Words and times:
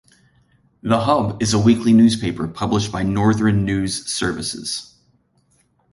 "The 0.81 1.01
Hub" 1.01 1.43
is 1.43 1.53
a 1.53 1.59
weekly 1.59 1.93
newspaper 1.93 2.47
published 2.47 2.91
by 2.91 3.03
Northern 3.03 3.63
News 3.65 4.11
Services. 4.11 4.95